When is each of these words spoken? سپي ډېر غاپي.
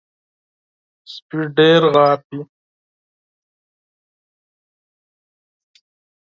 سپي 1.13 1.39
ډېر 1.57 1.81
غاپي. 1.93 2.39